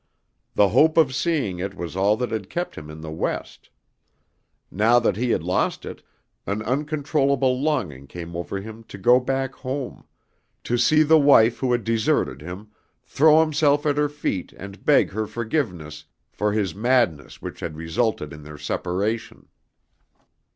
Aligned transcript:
The 0.55 0.69
hope 0.69 0.97
of 0.97 1.13
seeing 1.13 1.59
it 1.59 1.75
was 1.75 1.95
all 1.95 2.17
that 2.17 2.31
had 2.31 2.49
kept 2.49 2.73
him 2.75 2.89
in 2.89 3.01
the 3.01 3.11
West. 3.11 3.69
Now 4.71 4.97
that 4.97 5.15
he 5.15 5.29
had 5.29 5.43
lost 5.43 5.85
it, 5.85 6.01
an 6.47 6.63
uncontrollable 6.63 7.61
longing 7.61 8.07
came 8.07 8.35
over 8.35 8.59
him 8.59 8.83
to 8.85 8.97
go 8.97 9.19
back 9.19 9.53
home, 9.53 10.03
to 10.63 10.75
see 10.75 11.03
the 11.03 11.19
wife 11.19 11.59
who 11.59 11.71
had 11.71 11.83
deserted 11.83 12.41
him, 12.41 12.71
throw 13.05 13.41
himself 13.41 13.85
at 13.85 13.97
her 13.99 14.09
feet 14.09 14.53
and 14.53 14.83
beg 14.83 15.11
her 15.11 15.27
forgiveness 15.27 16.05
for 16.31 16.51
his 16.51 16.73
madness 16.73 17.39
which 17.39 17.59
had 17.59 17.77
resulted 17.77 18.33
in 18.33 18.41
their 18.41 18.57
separation. 18.57 19.49